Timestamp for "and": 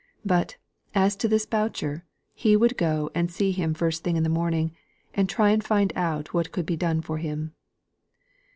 3.13-3.29, 5.13-5.29, 5.51-5.63